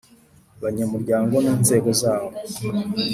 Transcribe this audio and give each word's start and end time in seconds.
banyamuryango 0.61 1.35
n 1.43 1.47
inzego 1.53 1.89
zawo 2.01 2.31